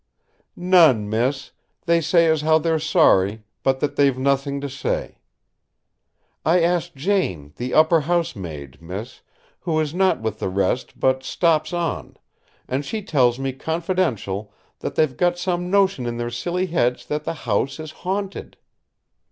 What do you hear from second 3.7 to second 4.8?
that they've nothing to